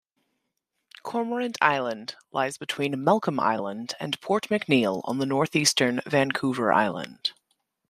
Cormorant 1.03 1.59
Island 1.61 2.15
lies 2.31 2.57
between 2.57 3.03
Malcolm 3.03 3.39
Island 3.39 3.93
and 3.99 4.19
Port 4.19 4.47
McNeill 4.49 5.01
on 5.03 5.19
northeastern 5.19 6.01
Vancouver 6.07 6.73
Island. 6.73 7.33